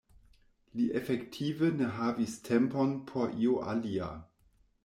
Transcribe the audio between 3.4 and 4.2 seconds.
io alia.